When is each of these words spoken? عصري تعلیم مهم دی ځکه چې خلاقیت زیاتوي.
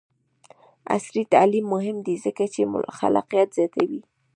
عصري 0.95 1.23
تعلیم 1.33 1.65
مهم 1.75 1.97
دی 2.05 2.15
ځکه 2.25 2.43
چې 2.53 2.61
خلاقیت 2.97 3.49
زیاتوي. 3.57 4.01